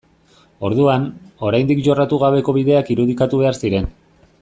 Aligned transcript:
Orduan, 0.69 1.05
oraindik 1.49 1.85
jorratu 1.89 2.21
gabeko 2.25 2.59
bideak 2.59 2.91
irudikatu 2.97 3.45
behar 3.45 3.65
ziren. 3.67 3.93